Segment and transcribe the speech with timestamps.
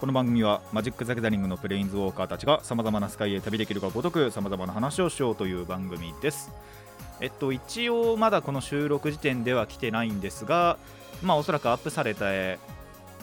[0.00, 6.50] この番組はマジック・ザ・ギャザリングのプレインズウォーカーたちがさまざまなスカイへ旅できるがごとくさまざまな話をしようという番組です。
[7.20, 10.78] えっと一応まだこの収録時点では来てないんですが
[11.22, 12.58] まあおそらくアップされて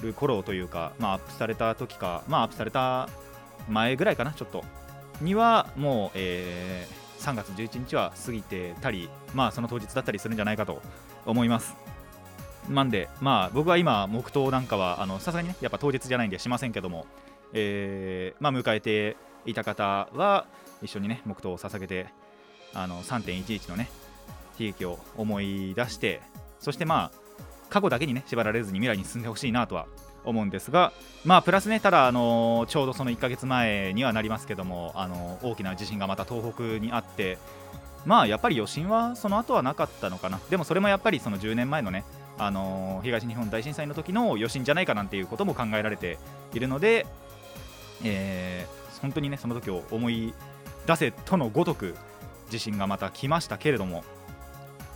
[0.02, 3.10] る頃というかまあアップされた時かまあアップされた
[3.70, 4.64] 前ぐらいかなちょっと
[5.20, 10.82] にはもう、えー3月11日は過ぎてたりまあその当日だったりするんじゃないかと
[11.26, 11.76] 思います。
[12.70, 17.06] なんで、まあ、僕は今、黙祷なんかは、さすがにね、やっぱ当日じゃないんでしませんけども、
[17.54, 20.46] えーまあ、迎えていた方は、
[20.82, 22.08] 一緒にね、黙祷を捧げて、
[22.74, 23.90] あの3.11のね、
[24.60, 26.22] 悲劇を思い出して、
[26.60, 27.22] そしてまあ、
[27.70, 29.88] 過去だけにね、縛られずに未来に進んでほしいなとは
[30.24, 30.94] 思うんですが、
[31.26, 37.38] まあ、プラスね、ただ、あのちょうどその1ヶ月前にはなりますけども、あの大きな地震がまた東北にあって、
[38.06, 40.40] まあ、やっぱり余震はその後はなかったのかな。
[40.50, 42.04] でもそれもやっぱりその10年前のね、
[42.44, 46.18] あのー東日本大震災の時の余震じゃないかなんていうことも考えられて
[46.54, 47.06] いるので、
[48.04, 50.34] えー本当にねその時を思い
[50.86, 51.96] 出せとのごとく
[52.52, 54.04] 地震がまた来ましたけれども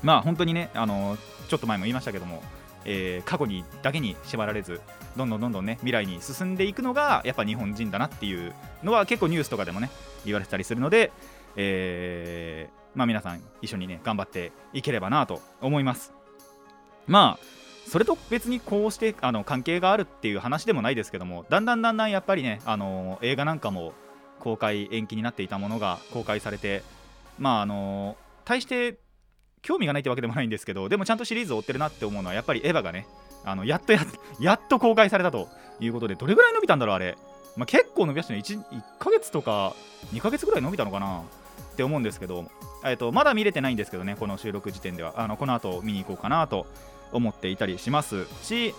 [0.03, 2.41] まあ本当にね、あのーちょっと前も言いましたけども、
[2.85, 4.81] えー過去にだけに縛られず
[5.15, 9.91] どんどんどんどんね未来に進んでいくのがやっぱ日本人だなっていうのは結構ニュースとかでもね
[10.25, 11.11] 言われてたりするので、
[11.55, 16.14] えーまあ皆さん一緒にね頑張っていければなと思います。
[17.07, 17.45] まあ
[17.89, 23.93] それと別にこうしてあの関係があるっていう話でもないですけどもだんだんだんだんやっぱりねあの映画なんかも
[24.39, 26.83] 公開延期になっていたものが公開されて
[27.37, 28.97] まああの大して
[29.61, 33.07] 興味がないってわけでもないんですけどでもちゃんとシリーズを追ってるなって思うのはやっぱりエヴァがね
[33.43, 35.47] あのやっとやっと公開されたと
[35.79, 37.17] いうことでどれぐらい伸びたんだろうあれ、
[37.55, 38.39] まあ、結構伸びましたね。
[38.39, 39.75] 1, 1ヶ月とか
[40.13, 42.45] 2ヶ月ぐらい伸びたのかなって思うんですけど、
[42.83, 45.13] えっとまだ見れてないんですけどねこの収録時点では。
[45.17, 46.67] あのこの後見に行こうかなと
[47.11, 48.25] 思っていたりします。
[48.43, 48.73] し、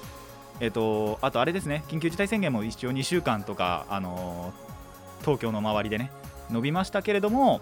[0.61, 1.85] えっと、あとあれですね。
[1.89, 4.53] 緊急事態宣言も一応2週間とか、あの
[5.21, 6.11] 東京の周りでね
[6.51, 7.61] 伸びましたけれども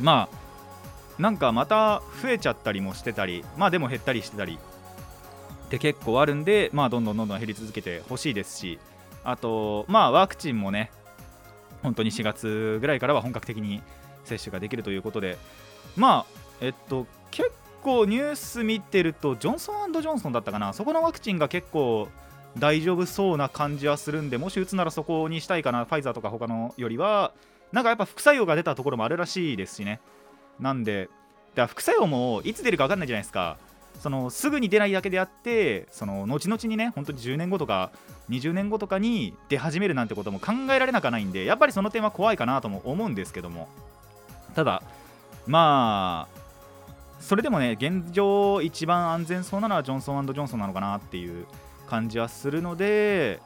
[0.00, 4.58] まあなんかまた増えちゃったりもしてたりまあでも減ったりしてたり
[5.66, 8.78] って結構あるんでまあどんどんどんどん減り続けてほしいですし
[9.24, 10.90] あとまあワクチンもね
[11.82, 13.82] 本当に4月ぐらいからは本格的に
[14.24, 15.38] 接種ができるということで
[15.96, 16.26] まあ
[16.60, 17.50] えっと結
[17.86, 20.72] 構ニュース見てるとジョンソンジョンソンだったかな。
[20.72, 22.08] そこのワクチンが結構
[22.58, 25.84] 大丈夫そうな感じはするんでもし打つならそこにしたいかな。
[25.84, 27.32] ファイザーとか他のよりは。
[27.70, 30.00] なんかやっぱ副作用が出たところもあるらしいですしね。
[30.58, 31.08] なんで
[31.54, 33.56] だ副作用もいつ出るか分かんないじゃないですか。
[34.00, 37.92] そのすぐに出ないだけであってその後々にね本当に10年後とか
[38.28, 43.68] 20年後とかに出始めるなんてことも考えられなくはないんでやっぱりその点は怖いかなとも思うんですけども。
[44.54, 44.82] ただ
[45.46, 46.35] まあ
[47.26, 51.44] それでもね現状一番安全そうなのはジョンソンジョンソンなのかなっていう
[51.88, 53.40] 感じはするので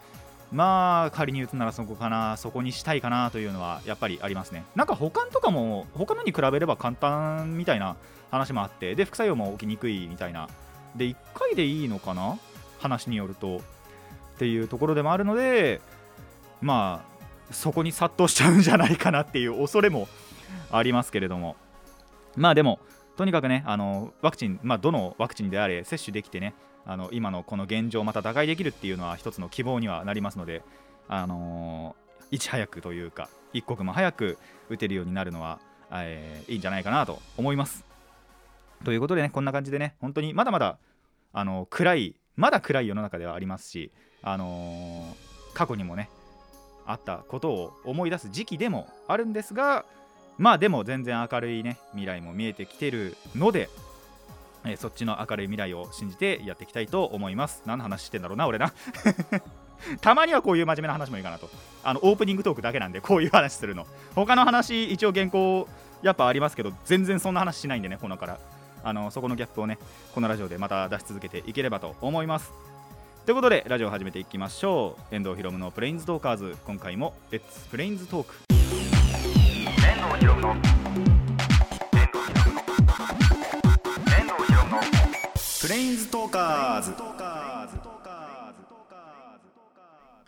[0.53, 4.65] まあ仮に打つならそこかなそこにしたいかなというのはやっぱりありますね。
[4.75, 7.97] なんか保管とかも他のに比べれば簡単みたいな
[8.31, 10.51] 話もあってで副作用も起きにくいみたいな
[10.95, 12.39] で1回でいいのかな
[12.81, 13.61] 話によるとっ
[14.37, 15.81] ていうところでもあるので
[16.61, 17.03] ま
[17.51, 20.07] あそこに殺到しちゃうんじゃないかなっていう恐れも
[20.71, 21.57] ありますけれども。
[22.37, 22.79] まあでも
[23.21, 26.55] とにかくねあのワクチン、まあ、どのワクチンであれ接種できてね
[26.87, 30.63] あの今のこの現状をまた打開できるっていうのは一つの希望にはなりますので、
[31.07, 34.39] あのーいち早くというか一刻も早く
[34.71, 35.61] 打てるようになるのは、
[35.93, 37.85] えーいいんじゃないかなと思います。
[38.87, 40.79] ということでねこんな感じでね本当にまだまだ
[41.35, 43.93] あの暗いまだ暗い世の中ではありますし、
[44.23, 46.09] あのー過去にもね
[46.87, 49.85] あったことを思い出す時期でもあるんですが
[50.41, 53.69] まあでも全然明るいね未来も見えてきてるので、
[54.65, 57.63] えそっちの明るい未来を信じてやっていきたいと思います。
[57.67, 58.73] 何の話してんだろうな俺な。
[60.01, 61.51] たまにはこういう真面目な話もいいかなと。
[61.85, 63.87] あのオープニングトークだけなんでこういう話するの。
[64.15, 65.69] 他の話一応原稿
[66.01, 68.39] やっぱありますけど全然そんな話しないんでねこのから。
[68.83, 69.77] あのそこのギャップをね
[70.15, 72.51] このラジオでまた出し続けていければと思います。
[73.27, 75.15] ということでラジオを始めていきましょう。
[75.15, 78.60] 遠藤ひろむのプレインズトーカーズ今回も Let's Planes Talk
[80.11, 80.17] プ
[85.69, 86.93] レインズトーカーズ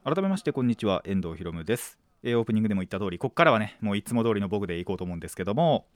[0.05, 4.05] 改めましてこんにちは遠藤ひろむですえーオープニングでも言った通りこっからはねもうい。
[4.05, 4.84] つも通りの僕でい。
[4.84, 5.87] こうと思うんですけども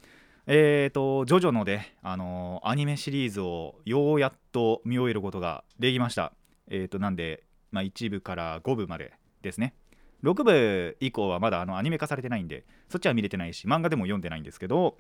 [0.48, 6.32] えーとジョジョので、あのーアニメシリーズをようやっと見終えることができました
[6.68, 9.12] えーとなんで、まあ、1部から5部まで
[9.42, 9.74] ですね
[10.26, 14.96] 6部以降はまだあのアニメ化されてないんでそっちは見れてないし漫画でも読んでないんですけど、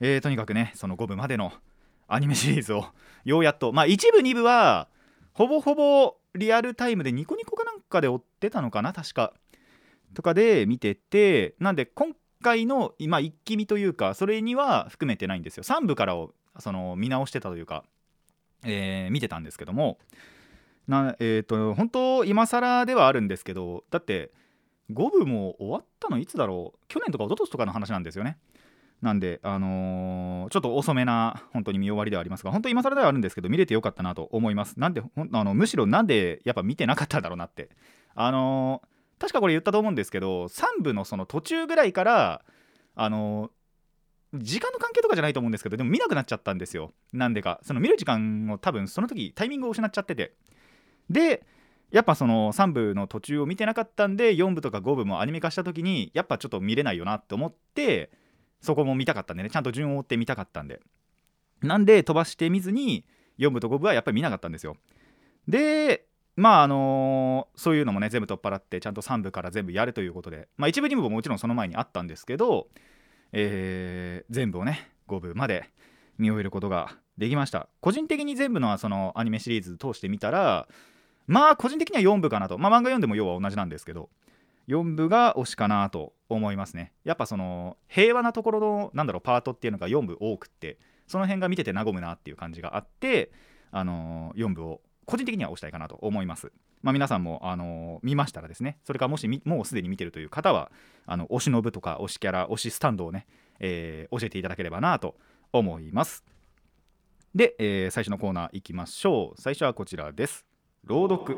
[0.00, 1.52] えーとにかくねその5部までの
[2.08, 2.84] アニメシリーズを
[3.24, 4.88] ようやっとまあ1部2部は
[5.32, 9.32] ほぼほぼリアルタイムでニコニコかなんかで追ってたのかな確か。
[10.14, 15.62] とかで見ててなんで今回の今一気見というかそれには含めてないんですよ。
[15.62, 17.84] 3部からをその見直してたというか、
[18.64, 19.98] えー見てたんですけども。
[20.88, 24.32] なえっ、と本当今更ではあるんですけどだって
[24.92, 26.78] 5部も終わったのいつだろう？
[26.88, 28.38] 去年とか一昨年とかの話なんですよね。
[29.02, 34.78] なんで、あのーちょっと遅めな本当に見終わりではありますが本当今更ではあるんですけど見れてよかったなと思います。
[34.78, 37.70] なんでほあのむしろなんでやっぱ見てなかったんだろうなって。
[38.14, 38.88] あのー
[39.20, 42.42] 確かこれ言ったと思うんですけど3部のその途中ぐらいから
[42.94, 43.50] あのー
[44.34, 46.92] 時間の関係とかじゃないと思うんですけどでも見なくなっちゃったんですよ。
[47.12, 47.58] なんでか。
[47.64, 50.34] その見る時間を多分その時タイミングを失っちゃってて。
[51.08, 51.42] で
[51.90, 58.10] やっぱその3部の途中を見てなかったんで4部とか5部もアニメ化した時にやっぱちょっと見れないよなって思って
[58.60, 59.50] そこも見たかったんでね。
[59.50, 60.80] ちゃんと順を追って見たかったんで。
[61.62, 63.04] なんで飛ばして見ずに
[63.38, 64.76] 4部と5部はやっぱり見なかったんですよ。
[65.48, 66.06] で
[66.36, 70.48] まああのそういうのもね全部取っ払ってちゃんと3部から全部やるということで。
[70.56, 72.68] まあ1部2部ももちろんその前にあったんですけど、
[73.32, 75.68] えー全部をね5部まで
[76.18, 77.68] 見終えることができました。
[77.80, 80.68] 個人的に全部のそのアニメシリーズ通してみたら
[81.30, 82.58] まあ個人的には4部かなと。
[82.58, 84.10] まあ漫画読んでも要は同じなんですけど。
[84.68, 86.92] 4部が推しかなと思いますね。
[87.04, 90.78] やっぱその平和なところのなんだろうパートっていうのが4部多くって
[91.08, 93.32] その辺が見てて和むなっていう感じがあって
[93.72, 96.52] あのー4部を個人的には推したいかなと思います。
[96.82, 100.70] まあ皆さんもあのー見ましたらですねそれからもしもうすでに見てるという方は
[101.04, 103.26] あの推しの部とか推しキャラ推しスタンドをね、
[103.58, 105.16] えー教えていただければなと
[105.52, 106.24] 思います。
[107.34, 109.40] で、えー最初のコーナーいきましょう。
[109.40, 110.49] 最初はこちらです。
[110.86, 111.36] 朗読。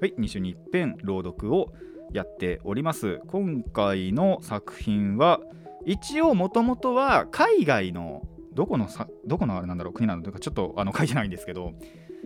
[0.00, 1.72] はい2週に一遍朗読を
[2.12, 3.20] やっております。
[3.28, 5.40] 今回の作品は
[5.86, 8.22] 一応もともとは海外の
[8.52, 11.72] どこのさどこのあれなんだろう国なのとかちょっとあの書いてないんですけど、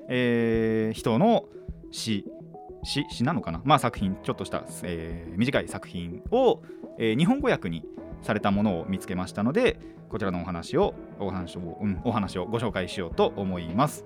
[0.08, 1.44] えー人の
[1.92, 2.24] 詩
[2.82, 3.60] 詩詩なのかな？
[3.64, 6.62] まあ作品ちょっとした、えー短い作品を、
[6.98, 7.84] えー日本語訳に
[8.22, 9.78] されたものを見つけましたので
[10.08, 14.04] こちらのお話をお話を,、うん、お話をご紹介しようと思います。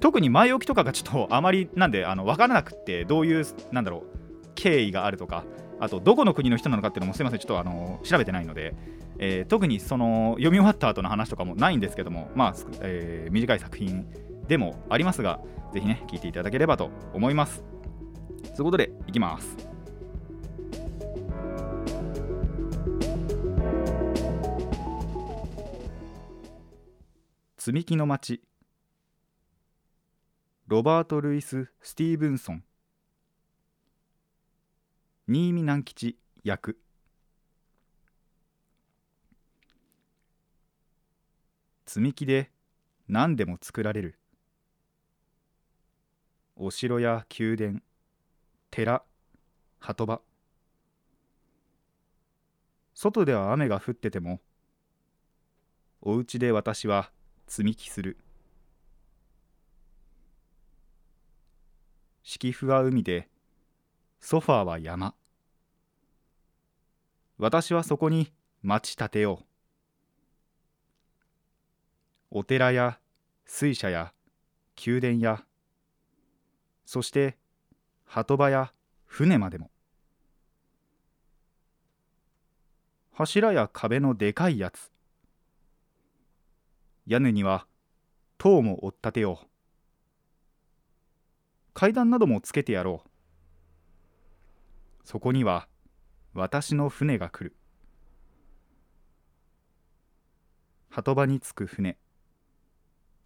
[0.00, 5.44] 特に前置きとかがちょっとあまりなんであの分からなくってどういうなんだろう経緯があるとか
[5.80, 8.74] あとどこの国の人なのかっていうのもすいませんちょっとあの調べてないので、
[9.18, 14.06] えー特にその読み終わった後の話とかもないんですけどもまあ、えー短い作品
[14.48, 15.40] でもありますが
[15.72, 17.62] ぜひね聞いていただければと思います。
[18.56, 19.56] ということでいきます
[27.56, 28.40] 積み木の町
[30.68, 32.62] ロバート・ルイス・スティーブンソン。
[35.26, 36.78] 新見南吉役。
[41.86, 42.50] 積み木で
[43.08, 44.18] 何でも作られる。
[46.54, 47.80] お城や宮殿
[48.70, 49.02] 寺
[49.78, 50.20] 鳩場。
[52.92, 54.42] 外では雨が降ってても
[56.02, 57.10] お家で私は
[57.46, 58.18] 積み木する。
[62.30, 63.26] 敷布は海で
[64.20, 65.14] ソファーは山。
[67.38, 68.30] 私はそこに
[68.60, 69.38] 町建てよ
[72.30, 72.98] うお寺や
[73.46, 74.12] 水車や
[74.86, 75.42] 宮殿や
[76.84, 77.38] そして
[78.04, 78.74] 鳩場や
[79.06, 79.70] 船までも。
[83.14, 84.90] 柱や壁のでかいやつ。
[87.06, 87.66] 屋根には
[88.36, 89.57] 塔も追っ立てよう
[91.78, 93.08] 階段などもつけてやろう。
[95.04, 95.68] そこには
[96.34, 97.56] 私の船が来る。
[100.88, 101.96] 鳩場に着く船。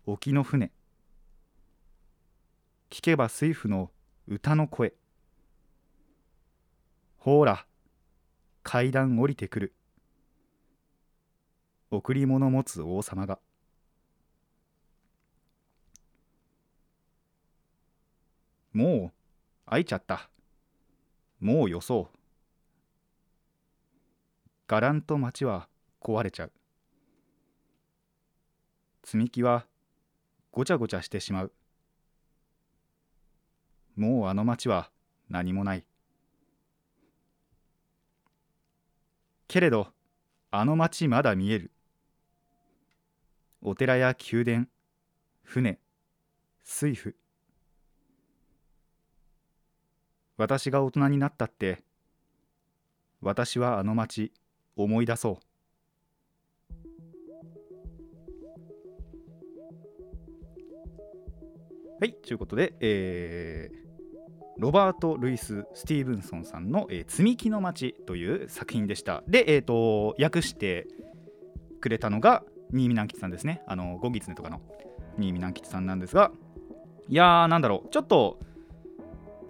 [0.04, 0.71] 沖の船。
[2.90, 3.90] 聞けば水夫の
[4.28, 4.92] 歌の声。
[7.16, 7.66] ほーら
[8.62, 9.75] 階段降りてくる。
[11.90, 13.38] 贈り物持つ王様が。
[18.73, 19.12] も
[19.67, 20.29] う開いちゃった。
[21.41, 22.19] もうよそう。
[24.67, 25.69] がらんと町は
[26.00, 26.52] 壊れちゃう。
[29.05, 29.67] 積み木は
[30.50, 31.52] ごちゃごちゃしてしまう。
[33.97, 34.91] もうあの町は
[35.29, 35.85] 何もない。
[39.49, 39.88] けれど
[40.50, 41.71] あの町まだ見える。
[43.61, 44.67] お寺や宮殿
[45.45, 45.79] 船
[46.64, 47.22] 水夫
[50.36, 51.82] 私が大人になったって
[53.20, 54.32] 私はあの町
[54.76, 55.36] 思い出そう。
[62.00, 63.82] はいということで、えー
[64.58, 69.24] ロバート・ルイス・スティーブンソンさんの「えー積み木の町」という作品でした。
[69.26, 70.86] で、えー、と訳して
[71.80, 73.62] くれたのが新見南吉さんですね。
[73.66, 74.60] あのゴギツネとかの
[75.18, 76.32] 新見南吉さんなんですが
[77.08, 77.88] いやーなんだろう。
[77.90, 78.40] ちょっと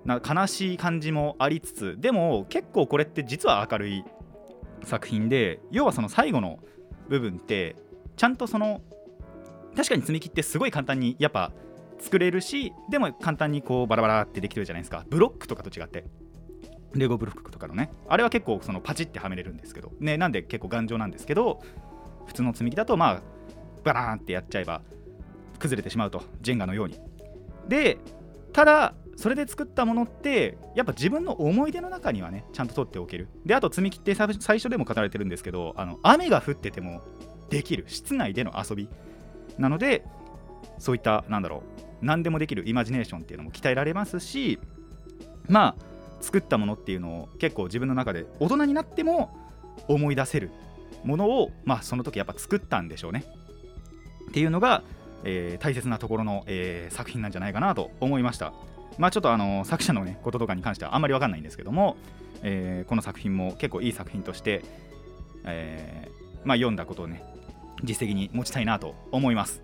[0.04, 4.04] な悲しい感じもありつつでも結構これって実は明るい
[4.84, 6.58] 作品で要はその最後の
[7.08, 7.76] 部分って
[8.16, 8.80] ちゃんとその
[9.76, 11.52] 確かに積み木ってすごい簡単にやっぱ
[11.98, 15.04] 作れるしでも簡単にこうバラバラってできてるじゃないですか。
[15.08, 16.04] ブロックとかと違って。
[16.94, 17.90] レゴブロックとかのね。
[18.08, 19.92] あれは結構そのパチってはめれるんですけど。
[20.00, 21.62] ねなんで結構頑丈なんですけど
[22.26, 23.22] 普通の積み木だとまあ
[23.84, 24.82] バラーンってやっちゃえば
[25.58, 26.22] 崩れてしまうと。
[26.40, 27.00] ジェンガのように。
[27.68, 27.98] で
[28.52, 33.28] ただそれで作ったものってやっぱ自分の思い出の中にはねちゃんと取っておける。
[33.44, 37.02] であと積み木って最初でも語られてるんですけどあの雨が降ってても
[37.50, 37.84] できる。
[37.88, 38.88] 室内での遊び。
[39.58, 40.04] なので
[40.78, 41.62] そういったなんだろ
[42.02, 44.58] う何でもできるイマジネーションっていうのも鍛えられますし
[45.48, 45.84] まあ
[46.20, 49.36] 作ったものっていうのを結構自分の中で大人になっても
[49.88, 50.50] 思い出せる。
[51.04, 53.24] ものをまあその時やっぱ作ったんでしょうね。
[54.28, 54.82] っていうのが、
[55.24, 58.52] えー大切なところの、えー作品なんじゃないかなと思いました。
[58.98, 61.96] まあちょっとあの作者のねこととかに関してはあんまりわかんないんですけども、
[62.42, 64.64] えーこの作品も結構いい作品として、
[65.44, 67.24] えーまあ読んだことをね
[67.84, 69.62] 実績に持ちたいなと思います。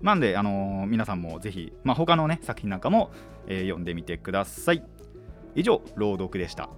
[0.00, 3.12] なんで、あのー皆さんもぜひ、まあ、他のね作品なんかも、
[3.46, 4.82] えー読んでみてください。
[5.54, 6.70] 以上朗読でした。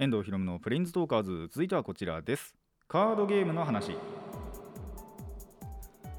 [0.00, 1.48] 遠藤ひろむのプレインズトーカーズ。
[1.52, 2.56] 続いてはこちらです。
[2.88, 3.96] カードゲームの話。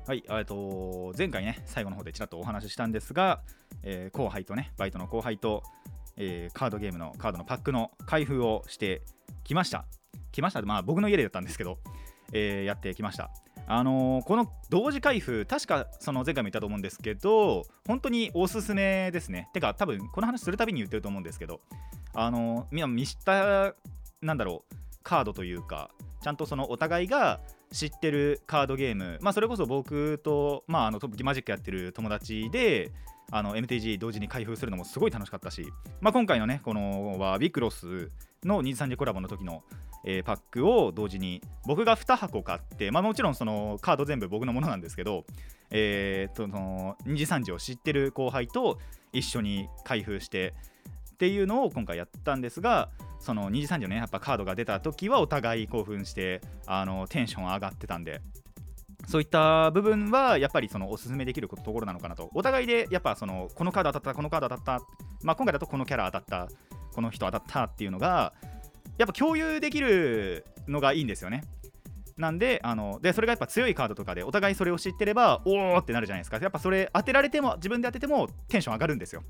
[0.05, 3.41] はい、えっと前回ね最後の方でちらっとお話ししたんですが、
[3.83, 5.63] えー後輩とねバイトの後輩と、
[6.17, 9.01] えーカードゲームのカードのパックの開封をして
[9.45, 9.85] きました。
[10.33, 10.61] 来ました。
[10.63, 11.79] まあ僕の家でだったんですけど、
[12.33, 13.31] えーやってきました。
[13.65, 19.47] あのこの同時開封確かその前回も言ったと思うんですけど本当におすすめですね。
[19.53, 21.61] てか多分この話するたびに言ってると思うんですけど
[22.13, 23.73] あのーみんな見知った
[24.21, 25.91] なんだろうカードというか
[26.21, 27.39] ちゃんとそのお互いが
[27.73, 32.91] 知ってるカードゲーム、まあ、それこそ僕と、まあ、あのトップマジックやってる友達で
[33.31, 35.65] MTG 同時に開封するのもすごい楽しかったし、
[35.99, 38.11] まあ、今回のねこのはビクロス
[38.43, 39.63] の23時コラボの時の、
[40.05, 45.25] えーパックを同時に僕が2箱買って、まあ、もちろんそのカード全部僕のものなんですけど、
[45.71, 48.77] えー、とその2時3時を知ってる後輩と
[49.13, 50.53] 一緒に開封して
[51.23, 58.19] っていうのを今回やったんですがその2時3時のねやっぱカードが出た時はお互い興奮してあのテンション上がってたんで。
[59.07, 62.29] そういった部分はやっぱりそのおすすめできるところなのかなと。
[62.33, 64.85] お互いでやっぱそのこのカード当たったこのカード当たった、
[65.23, 66.49] まあ、今回だとこのキャラ当たった
[66.93, 68.33] この人当たったっていうのが
[68.97, 71.43] やっぱ共有できるのがいいんですよね。
[72.17, 76.37] なんであのでそれがやっぱ強いカードとかでお互いそれを知ってればおーってなるじゃないですか。
[76.37, 79.23] やっぱそれ当てられても自分で当ててもテンション上がるんですよ。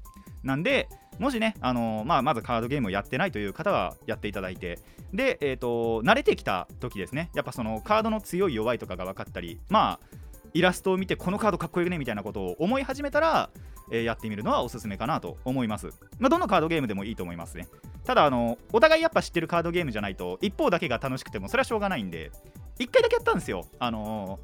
[0.43, 4.79] なんでもしね、あのまあ、まずカードゲームをやってないという方はやっていただいて
[5.13, 7.29] で、えー、と慣れてきた時ですね。
[7.35, 10.17] やっぱそのカードの強い弱いとかが分かったりまあ
[10.53, 13.49] イラストを見てこのカードかっこよくねみたいなことを思い始めたら、
[13.91, 17.67] えーやってみるのはおすすめかなと思います、まあ、どのカードゲームでもいいと思いますね。
[18.05, 22.31] ただあのお互いやっぱ知ってるカードゲームじゃないと一方だけが楽しくてもそれはしょうがないんで
[22.79, 23.65] 1回だけやったんですよ。
[23.79, 24.39] あの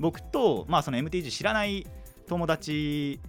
[0.00, 1.86] 僕と、まあ、その MTG 知らない
[2.26, 3.20] 友達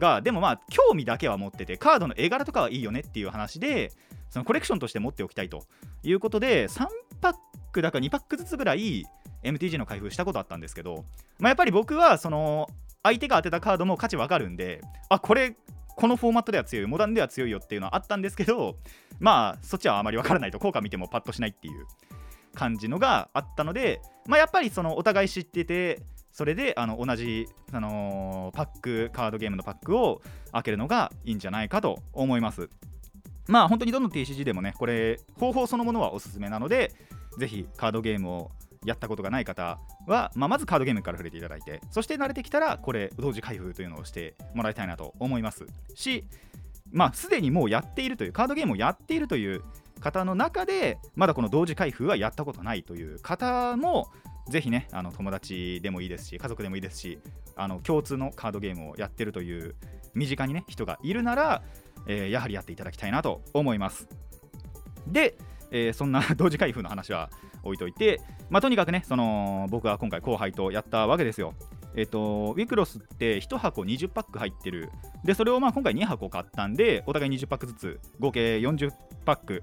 [0.00, 3.92] がでもまあ興味だけは持っててカードの絵柄とかはいいよねっていう話で
[4.30, 5.64] そのコレクションとして持っておきたいと。
[6.02, 6.86] いうことで3
[7.20, 7.34] パッ
[7.72, 9.04] クだか2パックずつぐらい
[9.42, 11.04] MTG の開封したことあったんですけど、
[11.38, 12.68] まあ、やっぱり僕はその
[13.02, 15.56] 相手が当てたカードも価値わかるんであこれ
[15.88, 18.76] このフォーマットでは強いモダンでは強いよっていうのはあったんですけど
[19.18, 21.86] まあそっちはあまりわからないと効果見てもパッとしないっていう
[22.54, 26.02] 感じのがあったので、まあ、やっぱりそのお互い知ってて
[26.32, 30.22] それであの同じ、あのーパックカードゲームのパックを
[30.52, 32.68] 開けるのがいいんじゃないかと思います。
[33.48, 36.92] まあ本当にどの TCG でもねこれ方法そのものはおすすめなので
[37.38, 38.50] ぜひカードゲームを
[38.84, 45.66] やったことがない方は、まあ、まずカードゲームから触れていただいてそして慣れてきたらこれ同時開封というのをしてもらいたいなと思います。
[45.94, 46.24] し
[46.92, 49.62] まあすでにもうやっているというカードゲームをやっているという
[50.00, 54.08] 方の中でまだこの同時開封はやったことないという方も
[54.50, 57.18] ぜひねあの友達でもいいですし家族でもいいですし
[57.56, 59.74] あの共通のカードゲームをやってるという
[60.14, 61.62] 身近にね人がいるなら
[62.06, 64.08] えーやはりやっていただきたいなと思います。
[65.06, 65.36] で、
[65.70, 67.30] えーそんな同時開封の話は
[67.62, 71.54] 置いといて、まあ、とにかくねその僕は今回後輩とやったわけですよ。
[71.96, 74.90] えっ、とウィクロスって1箱20パック入ってる。
[75.24, 78.92] でそれをまあ今回2箱買ったんでお互い20パックずつ合計40
[79.24, 79.62] パック。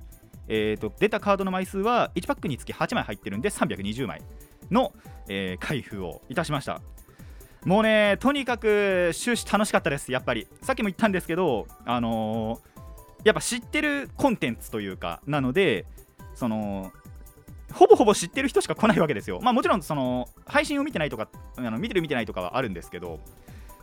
[0.50, 4.22] えーと出たカードの枚数は1パックにつき8枚入ってるんで320枚。
[4.72, 4.94] の、
[5.28, 6.82] えー開封をいたしました。
[7.66, 10.48] もうねとにかく終始楽しかったですやっぱり。
[10.62, 12.78] さっきも言ったんですけどあのー
[13.24, 15.86] やっぱ知ってるコンテンツというかなので
[16.34, 16.94] その
[17.74, 19.40] ほぼほぼ知ってる人しか来ないわけですよ。
[19.42, 23.20] まあもちろんその配信を見てないとかあの見てる見てないとかはあるんですけど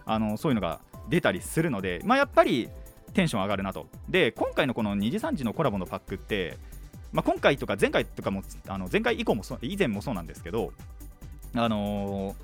[0.06, 2.70] あのそういうのが出たりするのでまあやっぱり
[3.12, 3.86] テンション上がるなと。
[4.08, 6.56] で今回のこの2時3時のコラボのパックって
[7.14, 10.72] まあ、今回とか前回とかもあの前回以降もそう以前もそうなんですけど
[11.54, 12.34] あのー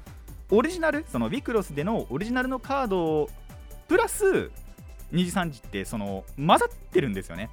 [0.53, 3.29] オリジナルそのビクロスでのオリジナルのカード
[3.87, 4.51] プラス
[5.13, 7.51] 2時3時ってその混ざってるんですよね。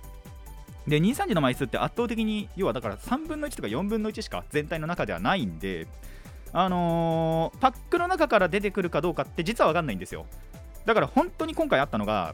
[0.88, 5.86] で2時3時の枚数って圧倒的に要はだから3分の1とか4分の1しか全体の中ではないんで
[6.54, 10.26] あのーパックの中から出てくるかどうかって実は分かんないんですよ。
[10.86, 12.34] だから本当に今回あったのが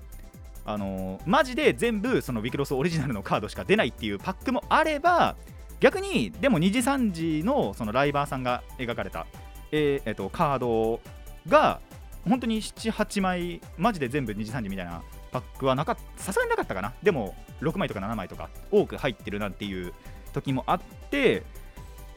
[0.66, 5.36] あのマジで全部そのビクロスオリジナルのカードしか出ないっていうパックもあれば
[5.80, 9.28] 逆にでも2時3時のそのライバーさんが描かれた、
[9.72, 11.02] えーえっとカード
[11.48, 11.82] が
[12.28, 15.02] 本当に78枚マジで全部2時3時みたいな
[15.32, 16.94] パックはなかっさすがになかったかな。
[17.04, 19.94] でも6枚とか7枚とか多く入ってるなんていう
[20.32, 21.44] 時もあって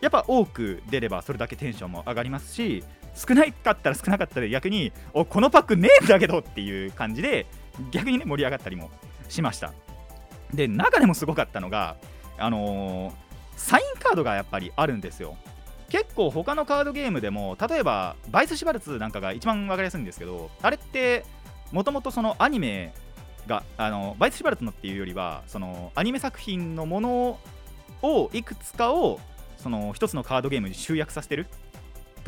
[0.01, 2.85] やっぱ多く出ればそれだけテンションも上がりますし
[3.15, 7.47] 少ないかったら少なかったで逆におこのパックねえんだけどっていう感じで
[7.91, 8.91] 逆にね盛り上がったりも
[9.29, 9.73] しました。
[10.53, 11.97] で中でもすごかったのが
[12.39, 15.37] あのーサインカードがやっぱりあるんですよ。
[15.89, 21.25] 結構他のカードゲームでも例えばバイス・シュバルツなんかが一番分かりやすいんですけどあれって
[21.73, 22.93] もともとそのアニメ
[23.47, 27.39] があのバイス・シュバルツのっていうよりはそのアニメ作品のもの
[28.03, 29.21] をいくつかを
[29.57, 31.47] その一つのカードゲームに集約させてる。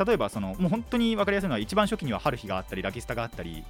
[0.03, 3.65] 例えばそのもう本当に分かりやすいのは一番初期には春日があったりラキスタがあったり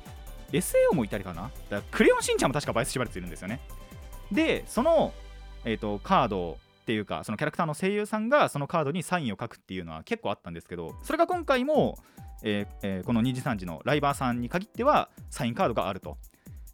[0.52, 1.44] SAO もいたりかな？
[1.44, 3.60] だからクレヨンしんちゃんも確かバイス・シュバルツいるんですよね。
[4.32, 5.14] でその、
[5.66, 11.98] えー、とカードっていうかそのキャラクターの声優さんがそのカードにサインを書くっていうのは結構あったんですけどそれが今回も、
[12.44, 16.18] えーえーこの2時3時のライバーさんに限ってはサインカードがあると。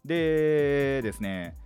[0.04, 1.56] でですね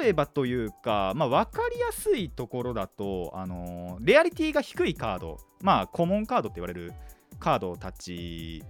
[0.00, 6.92] 例えばというか、まあ、分かりやすいところだと、あのレアリティが低いカード、まあ、コモンカードって言われる
[7.38, 8.62] カードたち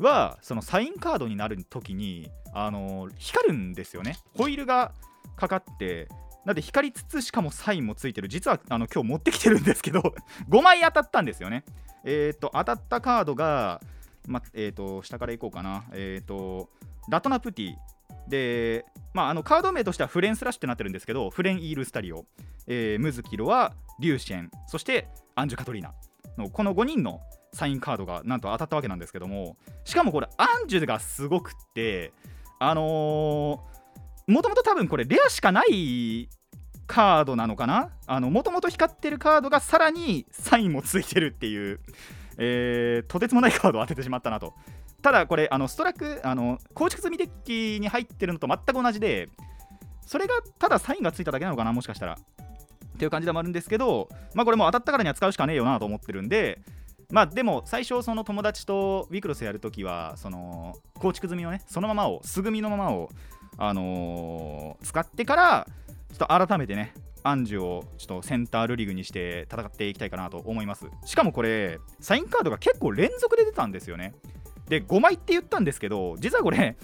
[0.00, 4.18] は、そのサインカードになるときに、あの光るんですよね。
[4.36, 4.92] ホイールが
[5.36, 6.08] かかって、
[6.44, 8.28] なんで光りつつ、しかもサインもついてる。
[8.28, 10.00] 実はあの今日持ってきてるんですけど、
[10.48, 11.64] 5枚当たったんですよね。
[12.04, 13.80] えっ、と、当たったカードが、
[14.26, 15.84] まえー、と下からいこうかな。
[15.92, 16.70] えっ、と、
[17.08, 17.74] ラトナプティ。
[18.28, 22.26] で、まあ、あのカード名としてはフレンスラッシュってなってるんですけど、フレン・イール・スタリオ、
[22.66, 25.94] えームズキロはリューシェン、そしてアンジュ・カトリーナ
[26.38, 27.20] のこの5人の
[27.52, 32.12] サインカードがなんと当たったわけなんですけども、しかもこれ、アンジュがすごくって、
[32.58, 36.28] あのー、もともと多分これ、レアしかない
[36.86, 37.90] カードなのかな？
[38.20, 41.80] もともと光ってるカードがさらにサインもついてるっていう、
[42.38, 44.54] えーとてつもないカードを当ててしまったなと。
[45.02, 49.30] ただこれあのストラックあの構築済みデッキに入ってるのと全く同じで
[50.04, 52.16] それがただサインがついただけなのかなもしかしたらっ
[52.98, 56.60] ていう感じでもあるんですけどまあこれも当たったからには使うしかねえよなと思ってるんで
[57.10, 63.10] まあでも最初その友達とウィクロスやるときはその構築済みをねそのままを素組みのままを
[63.58, 65.66] あのー使ってから
[66.10, 70.86] ちょっと改めてねアンジュをちょっとセンタールリグにして戦っていきたいかなと思います。
[71.04, 74.14] しかもこれサインカードが結構連続で出たんですよね
[74.68, 76.76] で5枚って言ったんですけど実はこれ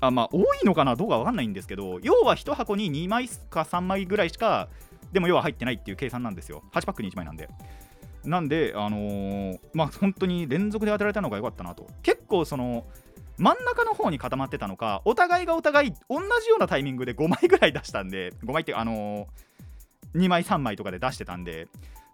[0.00, 4.68] あまあ多いのかなどうか分かんないんですけど要は1箱に2枚か3枚ぐらいしか
[5.12, 6.62] でも要は入ってないっていう計算なんですよ。
[6.72, 7.48] 8パックに1枚なんで。
[8.24, 11.86] なんであのーまあ本当に連続で当てられたのが良かったなと。
[12.02, 12.86] 結構その
[13.36, 21.66] 真ん中の方に固まってたのかお互いがお互い同じようなタイミングで5枚ぐらい出したんで5枚ってあのー2枚3枚とかで出してたんで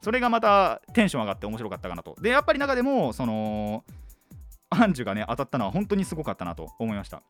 [0.02, 2.16] それがまたテンション上がって面白かったかなと。
[2.22, 3.84] でやっぱり中でもその
[4.70, 7.22] アンジュがね当たったのは本当にすごかったなと思いました。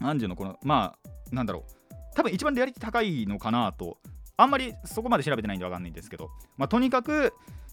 [0.00, 1.94] アンジュのこのまあなんだろう。
[2.14, 3.98] 多分一番リアリティ高いのかなと。
[4.36, 7.32] あんまりそこまで調べてないんで分かんないんですけど、まあ、とにかく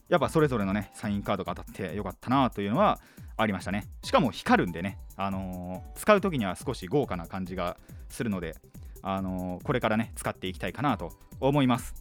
[0.10, 3.00] やっぱそれぞれのねサインカードが当たってよかったなというのは
[3.38, 3.88] ありましたね。
[4.04, 7.78] しかも光るんでね、あのー使う時には少し豪華な感じが
[8.10, 8.56] するので、
[9.02, 11.94] あのーこれからね使っていきたいかなと思います。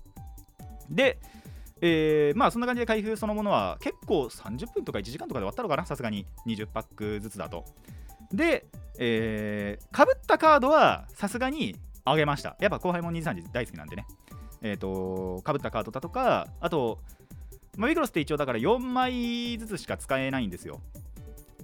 [0.91, 1.19] で
[1.81, 5.87] えーまあそんな感じで開封そのものは結構30分とか1時間とかで終わったのかな？
[5.87, 7.65] さすがに20パックずつだと。
[8.33, 8.67] で、
[8.99, 12.57] えー、かぶったカードはさすがにあげました。
[12.61, 14.07] やっぱ後輩も23時大好きなんでね。
[14.61, 16.99] えっ、とかぶったカードだとかあと
[17.79, 20.81] まあ、ビクロスって一応だから4枚ずつしか使えないんですよ。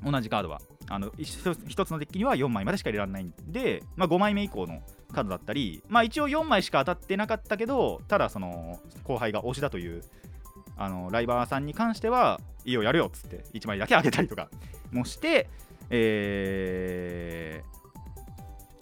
[0.03, 0.61] 同じカードは。
[0.89, 10.03] あの 1, つのデッキには4枚までしか入れられないんで、まあ、5枚目以降のカードだったり、まあ、一応4枚しか当たってなかったけどただその後輩が推しだという
[10.77, 14.51] あのライバーさんに関してはいいよやるよっつって1枚だけあげたりとか
[14.93, 15.49] もして、
[15.89, 17.63] え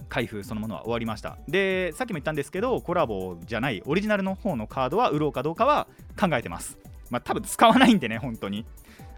[0.00, 1.38] ー、開封そのものは終わりました。
[1.46, 5.86] でさっきも言ったんですけどコラボじゃないオリジナルの方のカードは売ろうかどうかは
[6.18, 6.81] 考えてます。
[7.12, 8.64] まあ多分使わないんでね本当に。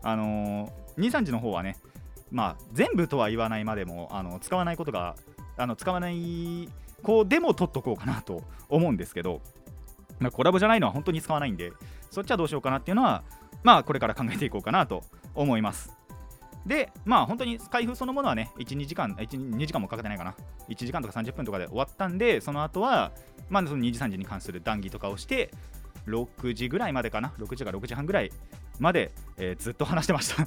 [0.03, 1.79] あのー、23時の方はね
[2.31, 5.17] まあ全部とは言わないまでもあの使わないことが
[5.57, 6.69] あの使わない
[7.03, 9.41] 子でも取っとこうかなと思うんですけど、
[10.19, 11.73] まあ、コラボじゃないのは本当に使わないんで
[12.11, 13.23] そっちはどうしようかなっていうのは
[13.63, 15.03] まあこれから考えていこうかなと
[15.35, 15.91] 思います。
[16.67, 20.35] でまあ本当に開封そのものはね12時間12時間もかけてないかな。
[20.69, 23.13] 1時間とか30分とかで終わったんでその後は
[23.49, 25.51] まあその2時3時に関する談義とかをして
[26.07, 28.31] 6時ぐらいまでかな？6時か6時半ぐらい
[28.79, 30.47] まで、えー、ずっと話してました。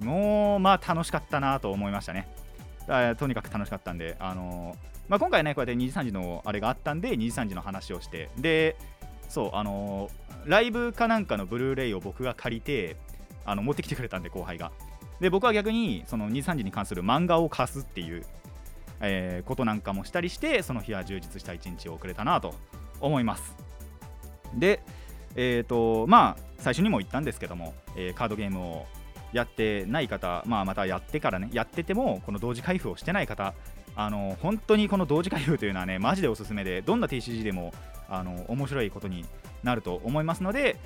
[0.04, 2.28] もうまあ楽しかったなと思いましたね。
[3.18, 4.76] とにかく楽しかったんで、あのー、
[5.08, 8.76] まあ、今回ねこうやって2時3時のあれがあったんで2時3時の話をしてで
[9.28, 12.96] そうあのー、ライブかなんかのブルーレイを僕が借りて
[13.44, 14.72] あの持ってきてくれたんで後輩が。
[15.20, 18.24] で僕は逆にその2時3時に関する漫画を貸すっていう、
[19.00, 22.54] えー、ことなんかもしたりしてその日は充実した一日を送れたなと
[23.00, 23.65] 思います。
[24.56, 24.80] で、
[25.34, 28.86] えーとまあ、最初にも言ったんですけども、えー、カードゲームを
[29.32, 33.54] やってない方、まあ、またやってからね、やってても、この同時開封をしてない方、
[33.94, 37.72] あの本当にこの同時開封というのはね、マジでおすすめで、どんな TCG でも
[38.08, 39.24] あの面白いことに
[39.62, 40.76] なると思いますので、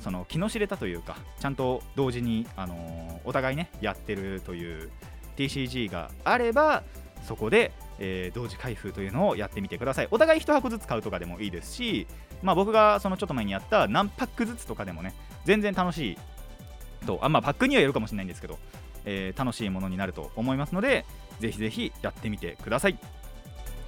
[0.00, 4.90] その気の知れたというか、ちゃんと同時に、あのお互いね、やってるという
[5.36, 6.82] TCG があれば、
[7.24, 10.08] そこで、えー、同時開封というのをやってみてください。
[10.10, 12.06] お互い1箱ずつ買うとかでもいいですし、
[12.42, 16.18] まあ、僕がそのちょっと前にやった何パックずつとかでもね全然楽しい
[17.06, 18.58] とあまあパックにはよるかもしれないんですけど、
[19.04, 21.04] えー、楽しいものになると思いますので
[21.40, 22.98] ぜひぜひやってみてください。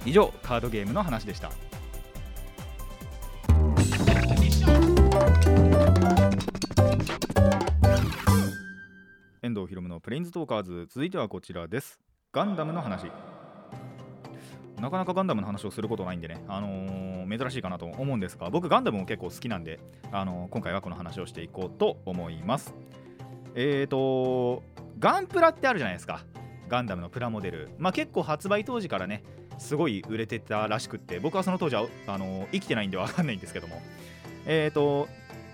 [0.05, 1.51] 以上カードゲームの話でした。
[9.43, 11.99] 遠藤ひろむのプレインズトーカーズ続いてはこちらです。
[12.31, 13.11] ガンダムの話。
[14.81, 19.79] なかなかガンダムの話をすることないんでね、あのー、珍しいかなと思うんですが、僕、ガンダムも結構好きなんで、
[20.11, 22.73] あのー、今回はこの話をしていこうと思います。
[23.53, 24.63] えーと、
[24.97, 26.25] ガンプラってあるじゃないですか、
[26.67, 27.69] ガンダムのプラモデル。
[27.77, 29.23] まあ、結構発売当時からね、
[29.59, 33.81] すごい売れてたらしくって、僕はその当時はあの、生きてないんで分かんないんですけども、
[34.47, 35.07] えーと、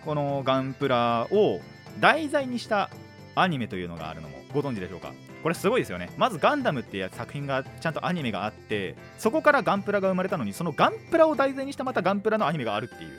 [0.06, 1.60] このガンプラを
[2.00, 2.90] 題材にした
[3.36, 5.12] アニメというのがあるのもご存知でしょうか？
[5.48, 6.10] これすごいですよね。
[6.18, 13.18] まずガンダムっていう作品がちゃんとアニメがあってそこからガンプラが生まれたのにそのガンプラを題材にしたまたガンプラのアニメがあるっていう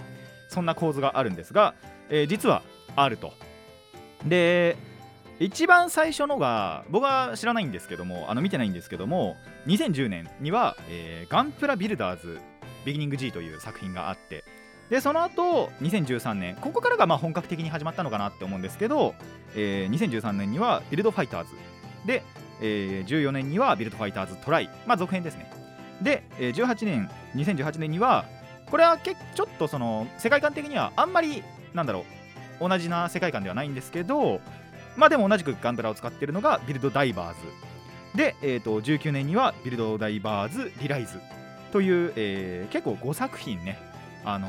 [0.51, 1.75] そんな構図があるんですが、
[2.11, 2.61] えー、実は
[2.97, 3.33] あると。
[4.27, 4.77] で
[5.41, 12.41] 一番最初のが僕は知らないんですけどもあの見てないんですけども2010年には、えー、ガンプラビルダーズ
[12.85, 14.45] ビギニング G という作品があって
[14.91, 19.15] でその後2013年ここからがまあ本格的に始まったのかなって思うんですけど、
[19.55, 21.55] えー、2013年にはビルドファイターズ
[22.07, 22.23] で、
[22.61, 25.51] えー、14年にはビルドファイターズトライ、まあ、続編ですね。
[26.03, 28.25] で、えー、18年、2018年には、
[28.71, 31.43] これはけちょっとその世界観的にはあんまり
[31.75, 32.05] なんだろ
[32.61, 34.41] う同じな世界観ではないんですけど
[34.97, 41.21] まあでも同じくガンドラを使っているのがビルドダイバーズで、えー、と19年にはビルドダイバーズリライズ
[41.73, 43.79] という、えー、結構5作品ね
[44.25, 44.49] あの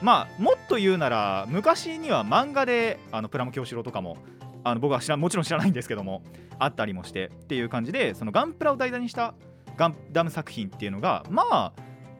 [0.00, 4.16] ー、まあもっと言うなら昔には漫画であのプラモ教師郎とかも
[4.64, 6.22] あの僕は知らもちろん知らないんですけども
[6.58, 9.34] あったりもしてっていう感じでそのガンプラを題材にした
[9.76, 11.72] ガンダム作品っていうのがまあ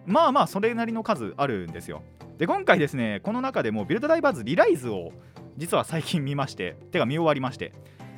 [0.06, 2.02] まあまあそれなりの数あるんですよ。
[2.38, 5.12] で今回ですねこの中でもビルドダイバーズリライズを
[5.58, 7.72] 実は最近見ましててか見終わりまして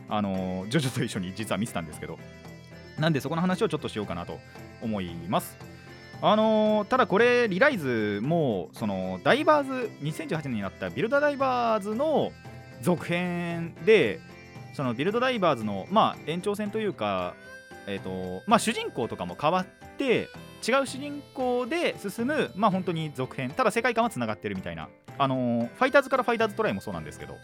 [0.08, 2.18] あのジョジョと一緒に実は見てたんですけど
[3.00, 4.38] なんでそこの話をちょっとしようかなと
[4.80, 5.56] 思います。
[6.24, 12.30] あのー、ただこれリライズもそのダイバーズ2018年になったビルドダイバーズの
[12.83, 14.21] 続編で
[14.75, 17.35] そのビルドダイバーズの、まあ、延長戦というか、
[17.87, 20.29] えーとまあ、主人公とかも変わって
[20.66, 23.51] 違う主人公で進む、まあ、本当に続編。
[23.51, 27.37] ただ世界観はつながってるみたいな、あのー、ファイターズからファイターズトライもそうなんですけど。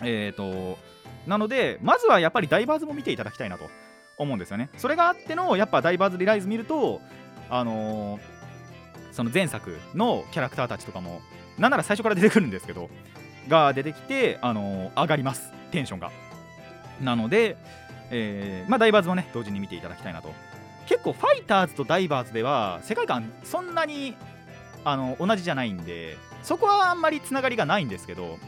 [0.00, 0.78] えっ、ー、と
[1.26, 3.68] なのでまずはやっぱりダイバーズも見ていただきたいなと
[4.16, 4.70] 思うんですよね。
[4.76, 7.00] それがあってのやっぱダイバーズリライズ見ると
[7.50, 8.20] あのー、
[9.12, 11.20] その前作のキャラクターたちとかも
[11.58, 12.88] なんなら最初から出てくるんですけど
[13.48, 15.52] が出てきて、あの、上がります。
[15.70, 16.10] テンションが。
[17.00, 17.56] なので、
[18.10, 20.32] えー、まあ、ダイバーズもね同時に見ていただきたいなと。
[20.86, 24.16] 結構ファイターズとダイバーズでは世界観そんなに
[24.84, 28.38] あの同じじゃないんでそこはあんまりつながりがないんですけど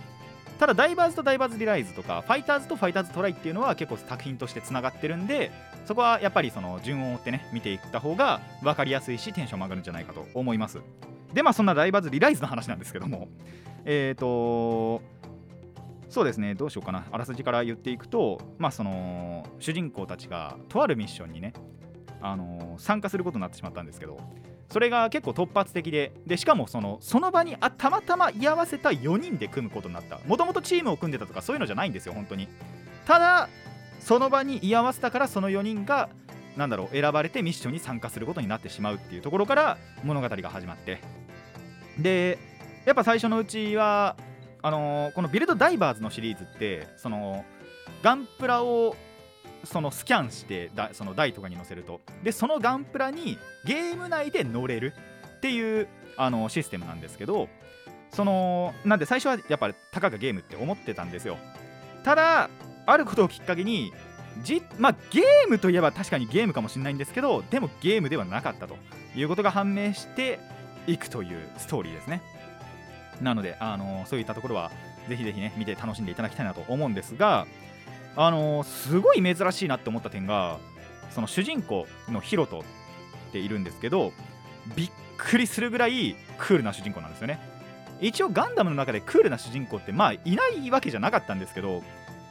[0.59, 5.51] ただダイバーズとダイバーズリライズとかファイターズとファイターズトライっていうのは結構作品としてつながってるんで
[5.85, 10.79] そこはやっぱりその順を追ってね見ていった方が分かりやすいしテンションも上がるんじゃないかと思います。
[11.35, 13.29] でまあそんなダイバーズリライズの話なんですけども
[13.85, 15.03] えっ、ー、と
[16.09, 17.07] そうですねどうしようかな。
[17.11, 21.53] あらすじから言っていくとまあその主人公たちがとあるミッションにね
[22.21, 24.19] あの参加することになってしまったんですけど
[24.71, 30.21] それが結構突発的ででしかもそのその場にあたまたま居合わせた4人で組むことになった。
[30.27, 32.49] もともとチームを組んでたとかそういうのじゃないんですよ本当に。
[33.07, 33.49] ただ
[34.01, 36.09] その場に居合わせたからその4人が
[36.57, 41.01] なんだろう選ばれてミッションに参加することになってしまうっていうところから物語が始まって。
[41.99, 42.39] で
[42.85, 44.17] やっぱ最初のうちは
[44.63, 47.45] あのー、このビルドダイバーズのシリーズってその
[48.03, 48.97] ガンプラを
[49.65, 52.01] そのスキャンしてだその台とかに載せると。
[52.23, 54.95] でそのガンプラにゲーム内で乗れる
[55.37, 57.49] っていうあのシステムなんですけど
[58.11, 61.37] そのなんで最初はやっぱりたかがゲームって思ってたんですよ。
[62.05, 62.51] ただ
[62.87, 63.93] あることをきっかけに
[64.43, 68.77] じまあ、ゲームといえば確かにゲームかもしれないんですけどでもゲームではなかったと
[69.15, 70.39] いうことが判明して
[70.87, 72.23] いくというストーリーですね。
[73.21, 74.71] なので、あのそういったところは
[75.09, 77.47] ぜひぜひね見て楽しんでいただきたいなと思うんですが
[78.17, 80.59] あの、すごい珍しいなって思った点が
[81.11, 84.13] その主人公のヒロトっているんですけど
[84.77, 87.39] びっくりするぐらいクールな主人公なんですよね。
[88.01, 91.83] 一応ガンダムの中でクールな主人公ってまあいないわけじゃなかったんですけど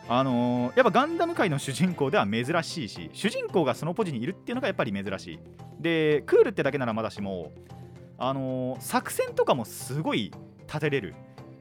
[0.07, 5.39] あのー、やっぱガンダム界の主人公では珍しいし主人公がそのポジにいるっていうのがやっぱり珍しい。
[5.79, 7.51] でクールってだけならまだしも
[8.17, 10.31] あのー、作戦とかもすごい
[10.69, 11.15] 立てれる。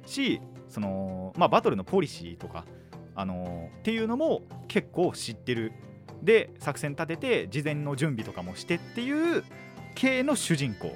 [0.07, 2.65] しそのまあバトルのポリシーとか
[3.15, 5.73] あのー、っていうのも結構知ってる。
[6.23, 9.45] で作戦立てて事前の準備とかもしてっていう
[9.95, 10.93] 系の主人公。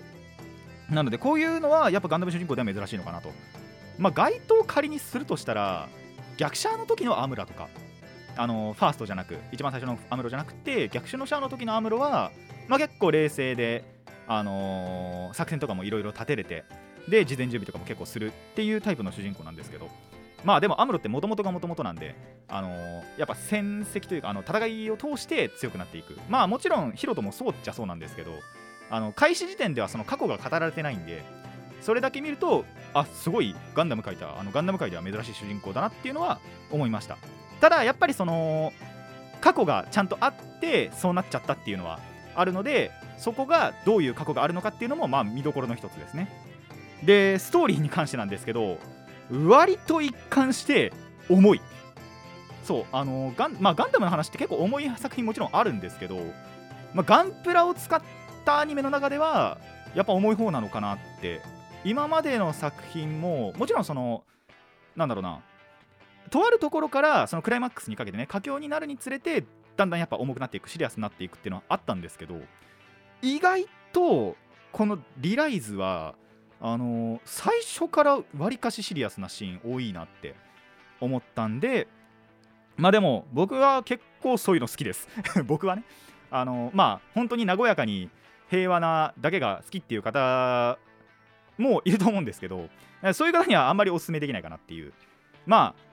[0.91, 3.31] なのでこういうのはやっぱガンダム主人公では珍しいのかなと。
[3.99, 5.89] まあ該当仮にするとしたら
[6.37, 7.69] 逆シャアの時のアムラとか。
[8.37, 12.33] あの、ファーストじゃなく一番最初のアムロじゃなくて逆襲のシャアの時のアムロは、
[12.69, 13.85] まあ、結構冷静で、
[14.27, 16.65] あのー、作戦とかもいろいろ立てれて
[17.09, 19.89] で事前準備とかも結構するっていうタイプの主人公なんですけど。
[20.45, 22.17] まあでもアムロってもともとがもともとなんで、
[22.49, 26.19] あのー、やっぱ戦績というかあの戦いを通して強くなっていく。
[26.29, 28.33] まあもちろんヒロトもそうっちゃそうなんですけど
[28.91, 31.23] あの開始時点ではその過去が語られてないんで
[31.81, 37.19] それだけ見るとあすごいガンダム界ではあのガンダム界では珍しい主人公だなっていうのは思いました。
[37.61, 38.73] ただやっぱりその
[39.41, 42.01] 過去がちゃんとあってそうなっちゃったっていうのは
[42.35, 46.29] あるのでそこがどういう過去があるのかっていうのもまあ見どころの一つですね。
[47.05, 48.79] でストーリーに関してなんですけど
[49.31, 50.93] 割と一貫して
[51.29, 51.61] 重い。
[52.65, 56.17] そうあのガン,、まあ、ガンダムの話って結構重い作品もちろんあるんですけど、
[56.95, 58.01] まあ、ガンプラを使っ
[58.45, 59.59] たアニメの中では
[59.97, 61.41] やっぱ重い方なのかなって。
[61.85, 64.23] 今までの作品ももちろんその
[64.95, 65.41] なんだろうな
[66.31, 69.45] とあるところからそのクライマックスにかけてね佳境になるにつれて
[69.77, 72.37] だんだんやっぱ重くなっていくシリアスになっていくっていうのはあったんですけど
[73.21, 74.37] 意外と
[74.71, 76.15] このリライズは
[76.63, 80.35] あの、最初からわりかしシリアスなシーン多いなって
[81.01, 81.89] 思ったんで
[82.77, 85.09] まあでも僕は結構そういうの好きです。
[85.45, 85.85] 僕はね。
[86.31, 88.09] あの、まあ本当に和やかに
[88.49, 90.79] 平和なだけが好きっていう方
[91.59, 92.69] もいると思うんですけど
[93.13, 94.93] そういう方にはあんまりお勧めできないかなっていう。
[95.47, 95.93] まあ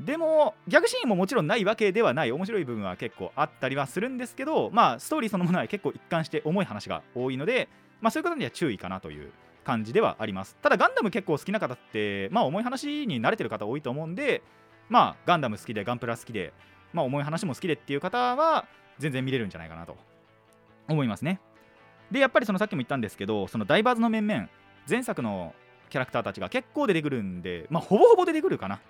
[0.00, 2.32] でも逆シーンももちろんないわけではない。
[2.32, 7.68] 面白い部分は結構あったりはするんですけどまあストーリーそのものは結構一貫して重い話が多いので
[8.00, 9.32] まあそういう方には注意かなという
[9.64, 10.56] 感じではあります。
[10.62, 14.42] ただガンダム結構好きな方ってまあ重い話に慣れてる方多いと思うんで
[14.88, 16.52] まあガンダム好きでガンプラ好きで
[16.92, 18.66] まあ重い話も好きでっていう方は
[18.98, 19.96] 全然見れるんじゃないかなと
[20.88, 21.40] 思いますね。
[22.10, 24.48] でやっぱりそのさっきも言ったんですけどそのダイバーズの面々
[24.88, 25.54] 前作の
[25.88, 28.80] キャラクターたちが結構出てくるんでまあほぼほぼ出てくるかな。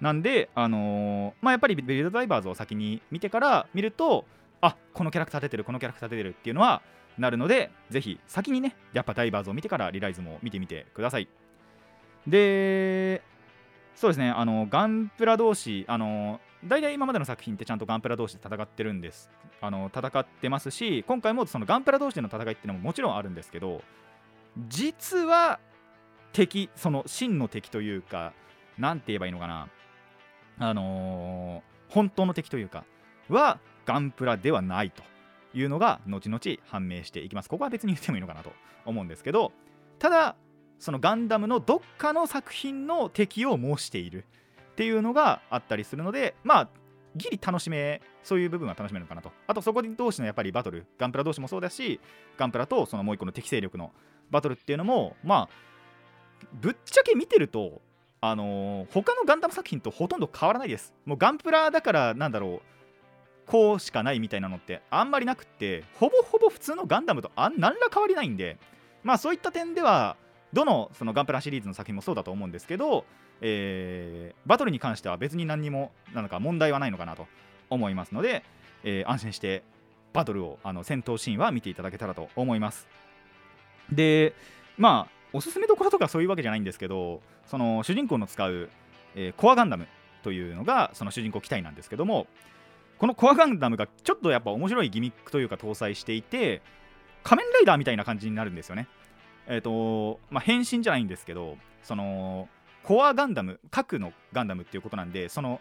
[0.00, 4.24] なんであのー、まあやっぱりビルドダイバーズを先に見てから見ると
[4.60, 6.82] あこのキャラクター出てるこのキャラクター出てるっていうのは
[7.18, 11.28] なるのでぜひ先にねやっぱダイバーズを見てからリライズも見てみてください。
[12.26, 13.22] で
[13.94, 19.30] そうですねあのガンプラ同士あの大体今までの作品ってちゃんとガンプラ同士で戦ってるんです。
[19.60, 23.82] あの戦ってますし今回もそのガンプラ同士での戦いっていうのももちろんあるんですけど
[24.68, 25.60] 実は
[26.32, 28.32] 敵その真の敵というか
[28.78, 29.68] 何て言えばいいのかな。
[30.58, 32.84] あのー、本当の敵というか
[33.28, 35.02] はガンプラではないと。
[35.54, 37.48] いうのが後々判明していきます。
[37.48, 38.52] ここは別に言ってもいいのかなと
[38.86, 39.52] 思うんですけど
[39.98, 40.36] ただ
[40.78, 44.24] そのガンダムのどっかの作品の敵を模している
[44.72, 46.68] っていうのがあったりするのでまあ
[47.14, 49.32] ギリ楽しめそういう部分は楽しめるのかなと。
[49.46, 50.86] あとそこ同士のやっぱりバトル。
[50.98, 52.00] ガンプラ同士もそうだし
[52.36, 53.92] ガンプラとそのもう一個の適正力の
[54.30, 55.48] バトルっていうのもまあ
[56.54, 57.82] ぶっちゃけ見てると
[58.20, 60.94] あのー他のガンダム作品とほとんど変わらないです。
[61.04, 62.71] もうガンプラだからなんだろう。
[63.52, 68.56] こうしかないみたいなのってあんまりなくってほぼほぼ普通のガンダムとあん何ら変わりないんで
[69.02, 70.16] まあそういった点では
[70.54, 73.04] どのそのガンプラシリーズの作品もそうだと思うんですけど、
[73.42, 77.26] えーバトルに関しては別に何にもなんか問題はないのかなと
[77.68, 78.42] 思いますので、
[78.84, 79.64] えー安心して
[80.14, 82.88] バトルをあの戦闘シーンは見ていただけたらと思います。
[83.90, 84.32] で
[84.78, 88.70] まあおすすめどころとかそういうわけじゃないんですけどその主人公の使う、
[89.14, 89.88] えーコアガンダム
[90.22, 92.26] というのがその主人公機体なんですけども
[93.02, 96.62] このコアガンダムがちょっとやっぱ面白いギミックというか搭載していて
[97.24, 98.86] 仮面ライダーみたいな感じになるんですよね。
[99.48, 102.48] えっ、とまあ変身じゃないんですけどその
[102.84, 105.60] コアガンダム核のガンダムっていうことなんでその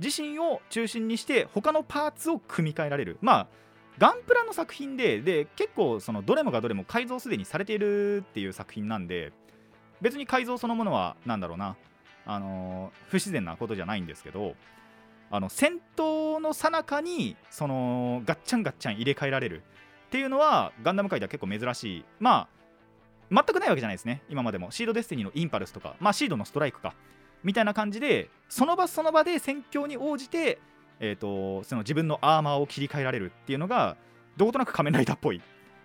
[0.00, 3.18] 自身を中心にして他のパーツを組み替えられる。
[3.20, 3.46] まあ
[3.98, 9.34] ガンプラの作品でで結構そのどれもがどれも改造すでにされているっていう作品なんで
[10.00, 11.76] 別に改造そのものはなんだろうな
[12.24, 14.54] あのー不自然なことじゃないんですけど
[15.34, 19.62] あの戦闘の最中にそのガッチャンガッチャン入れ替えられる
[20.08, 22.04] っていうのはガンダム界では結構珍しい。
[22.20, 22.48] まあ
[23.30, 24.70] 全くないわけじゃないですね今までも。
[24.70, 26.94] シードデスティニーのインパルスとかまあシードのストライクか
[27.42, 30.58] みたいな感じでその場その場で戦況に応じて、
[31.00, 33.96] えー、とその自分のアーマーを切り替えられるっていうのが
[34.36, 35.40] どことなく仮面ライダーっぽい。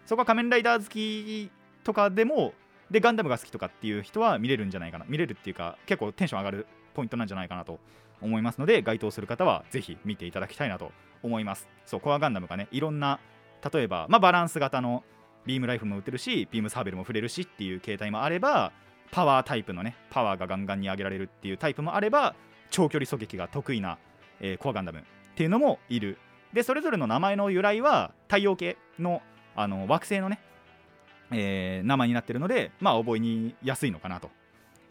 [0.05, 1.49] そこは仮面ライダー好き
[1.85, 2.53] とかでも
[2.91, 5.05] でガンダムが好きとかっていう人は見れるんじゃないかな。
[5.07, 7.79] 見れるっていうか結構テンション上がるポイントなんじゃないかなと
[8.21, 10.91] 思いますので該当する方はぜひ見ていただきたいなと
[11.23, 11.67] 思います。
[11.85, 13.19] そうコアガンダムがねいろんな
[13.73, 15.03] 例えば、まあ、バランス型の
[15.45, 18.71] ビームライフルも撃てるしビームサーベルも振れるしっていう形態もあれば
[19.11, 22.35] パワータイプのねパワーがガンガンに上げられるっていうタイプもあれば
[22.69, 23.97] 長距離狙撃が得意な、
[24.39, 25.03] えーコアガンダムっ
[25.35, 26.17] ていうのもいる。
[26.53, 29.21] でそれぞれの名前の由来は太陽系の
[29.55, 30.39] あの惑星のね、
[31.31, 34.29] えー名前になってるのでまあ覚えにやすいのかなと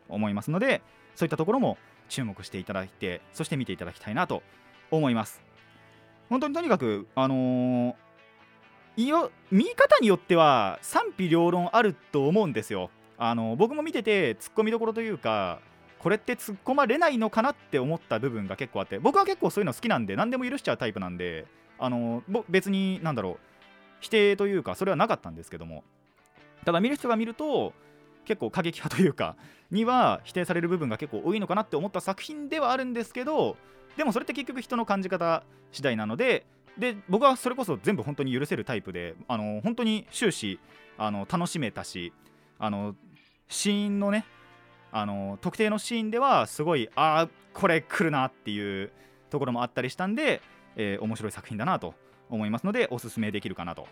[0.09, 0.83] 思いますので
[1.15, 4.42] そういったところも注目していただいてそして見ていただきたいなと
[4.90, 5.42] 思います。
[6.29, 7.95] 本当にとにかくあのー
[8.99, 12.90] いよ見方によっては賛否両論あると思うんですよ。
[13.19, 15.61] あの僕も見てて突っ込みどころというか
[15.99, 21.47] これって突っ込まれないのかなって思った部分が結構あって僕は結構そういうの好きなんで何でも許しちゃうタイプなんで
[21.79, 23.38] あの別になんだろう
[24.01, 25.85] 否定というかそれはなかったんですけども。
[26.64, 27.75] ただ見る人が見ると
[28.27, 29.37] 結構過激派というか
[29.71, 33.57] には否定される部分が結構多いのかなって思った作品ではあるんですけど
[33.97, 36.47] でもそれって結局人の感じ方次第なので
[36.79, 40.61] で僕はそれこそ全部本当に許せるタイプであの本当に終始
[40.99, 42.12] あの楽しめたし
[42.59, 42.95] あの
[43.49, 44.27] シーンのね
[44.93, 48.93] あの特定のシーンではすごいああこれ来るなっていう
[49.31, 50.43] ところもあったりしたんで、
[50.77, 51.95] えー面白い作品だなと
[52.29, 53.89] 思いますのでおすすめできるかなと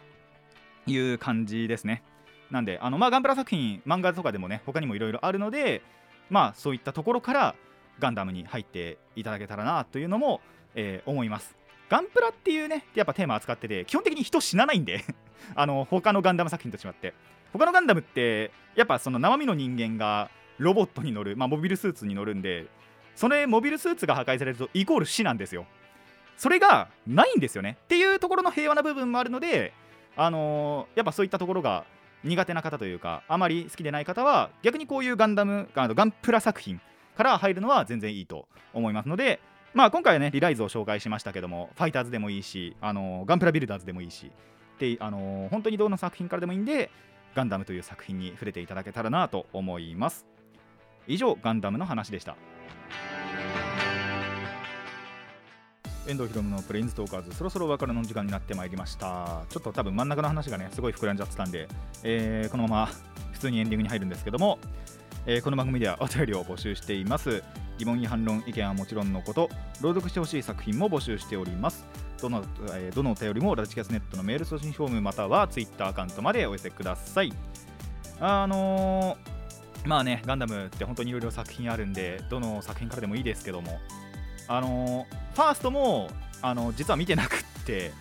[0.87, 2.03] いう感じですね。
[2.51, 5.83] なんであの、まあ、ガンプラ作品漫画とかでもね他にもいろいろあるので
[6.31, 7.55] まあそういったところから
[7.99, 10.41] ガンダムに入っていただけたらなというのも、
[10.75, 11.57] えー思います。
[11.89, 15.05] ガンプラっていうねやっぱテーマ扱ってて基本的に人死なないんで
[15.55, 17.15] あの他のガンダム作品と違って。
[17.53, 20.29] 他のガンダムってやっぱその生身の人間が
[20.59, 22.67] ロボットに乗る、まあ、モビルスーツに乗るんで
[23.15, 25.67] それモビルスーツが破壊されるとイコール死なんですよ。
[26.37, 27.77] それがないんですよね。
[27.85, 29.73] っていうところの平和な部分もあるので
[30.17, 31.85] あのーやっぱそういったところが
[32.25, 36.81] 苦手な方というかあまり好きでない方は逆にこういうガンダムあのガンプラ作品
[37.17, 39.41] から入るのは全然いいと思いますので
[39.75, 44.33] まあ今回はねリライズを紹介しましたけどもファイターズでもいいしあのガンプラビルダーズでもいいし
[44.79, 46.91] であの本当にどの作品からでもいいんで
[47.35, 50.25] ガンダムという作品に触れていただけたらなと思います。
[51.07, 52.37] 以上ガンダムの話でした。
[56.07, 57.35] 遠藤ひろむのプレインズトーカーズ。
[57.37, 59.45] そろそろお別れの時間になってまいりました。
[59.49, 61.69] ちょっと多分真ん中の話がねすごい膨らんじゃってたんで、
[62.03, 62.91] えーこのまま
[63.33, 64.59] 普通にエンディングに入るんですけども、
[65.27, 67.43] えーこの番組ではお便りを募集しています。
[67.79, 69.49] 疑問や反論意見はもちろんのこと
[69.81, 71.85] 朗読してほしい作品も募集しております。
[72.21, 72.45] どの,、
[72.75, 77.33] えーどのお便りもラジキャスネットのメール送信フォームまたはツイッターアカウントまでお寄せください。
[78.21, 79.35] あのー
[79.89, 83.79] まあねガンダムって本当にいろいろ作品あるんでどの作品からでもいいですけども
[84.49, 86.11] あのファーストも
[86.43, 87.93] あの実は見てなくって。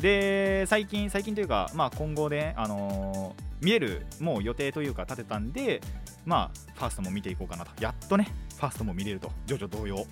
[0.00, 5.80] で最近最近というか、まあ、今後ね、あの見えるもう予定というか立てたんで
[6.24, 7.72] まあファーストも見ていこうかなと。
[7.82, 9.30] やっとねファーストも見れると。
[9.46, 10.06] ジョジョ同様。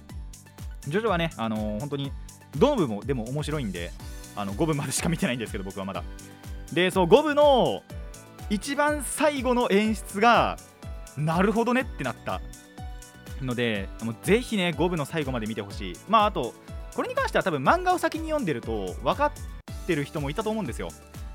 [0.89, 2.11] ジョジョはね、あの本当に
[2.57, 3.93] どの部もでも面白いんで
[4.35, 6.03] あの5部までしか見てないんですけど僕はまだ。
[6.73, 7.83] でそう5部の
[8.51, 10.59] 一番最後の演出が
[11.17, 12.41] なるほどねってなった。
[13.43, 15.97] のでもうぜひね5部の最後まで見てほしい。
[16.09, 16.55] まああと
[16.95, 20.89] これに関しては多分漫画を先に読んでると分かってる人もいたと思うんですよ。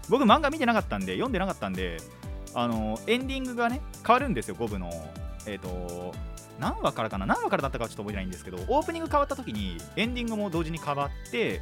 [0.10, 1.98] 僕漫画見てなかったんで読んでなかったんで
[2.54, 4.90] あのエンディングがね変わるんですよ5部の。
[5.48, 6.14] えっ、と
[6.60, 7.26] 何話からかな？
[7.26, 11.62] 何話からだったかはちょっと覚えてないんですけどオープニング変わった時にエンディングも同時に変わって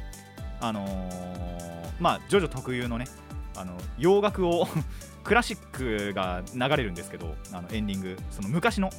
[0.60, 1.70] あのー
[2.00, 3.06] まあジョジョ特有のね
[3.56, 4.66] あの洋楽を
[5.22, 8.90] クラシックが流れるんですけどあのエンディングその昔の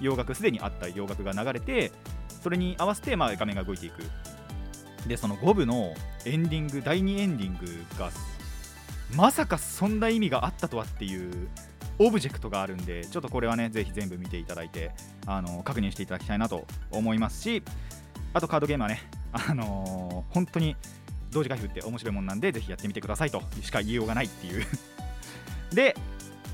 [0.00, 1.92] 洋楽すでにあった洋楽が流れて
[2.42, 4.02] それに合わせてまあ画面が動いていく。
[5.06, 5.94] でその5部の
[6.24, 7.66] エンディング第2エンディング
[7.98, 8.10] が
[9.14, 11.48] まさかそんな意味があったとはっていう
[11.98, 14.90] オブジェクトがあるんでちょっとこれはねぜひ全部見ていただいて
[15.26, 17.62] あの確認していただきたいなと思いますし
[18.34, 20.76] あとカードゲームはねあのー本当に
[21.30, 24.64] 同時開封って面白いもんなんでぜひやってみてくださいとしか言いようがないっていう。
[25.72, 25.96] で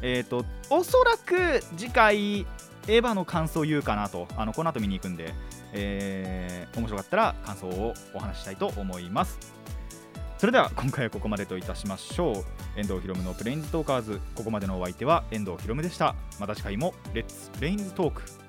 [0.03, 2.47] えっ、とおそらく次回
[2.89, 5.35] エヴァの感想を言うかなとあのこの後見に行くんで、
[5.73, 9.39] えー面白かったら感想をお話ししたいと思います。
[10.39, 12.35] それでは今回はここまでといたしましょう。
[12.77, 14.21] 遠藤ひろむのプレインズトーカーズ。
[14.35, 16.15] ここまでのお相手は遠藤ひろむでした。
[16.41, 18.42] また次回もレッツプレインズトーク。